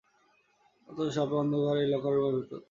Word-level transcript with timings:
অন্তত 0.87 1.09
শপে 1.15 1.35
অন্ধকার 1.41 1.75
এই 1.77 1.87
লকার 1.91 2.13
রুমের 2.13 2.33
ভেতর! 2.37 2.59